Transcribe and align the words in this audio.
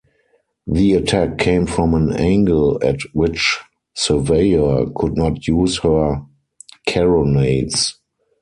The 0.65 0.93
attack 0.93 1.37
came 1.37 1.67
from 1.67 1.93
an 1.93 2.11
angle 2.11 2.79
at 2.83 3.01
which 3.13 3.59
"Surveyor" 3.93 4.87
could 4.95 5.15
not 5.15 5.45
use 5.47 5.77
her 5.81 6.23
carronades. 6.89 7.93